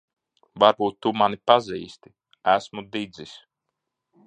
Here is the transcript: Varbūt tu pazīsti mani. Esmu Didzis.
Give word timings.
Varbūt 0.63 0.97
tu 1.07 1.11
pazīsti 1.19 2.11
mani. 2.11 2.17
Esmu 2.57 2.87
Didzis. 2.97 3.37